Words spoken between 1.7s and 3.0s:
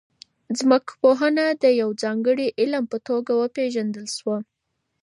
یو ځانګړي علم په